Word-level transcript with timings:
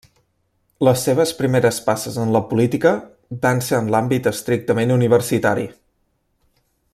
Les 0.85 1.01
seves 1.07 1.33
primeres 1.41 1.77
passes 1.89 2.17
en 2.23 2.33
la 2.37 2.41
política 2.53 2.93
van 3.45 3.61
ser 3.67 3.77
en 3.81 3.93
l'àmbit 3.97 4.31
estrictament 4.35 4.95
universitari. 4.97 5.69